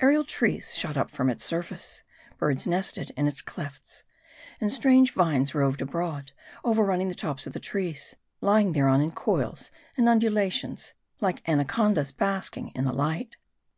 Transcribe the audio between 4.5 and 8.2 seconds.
and strange vines roved abroad, overrunning the tops of the trees,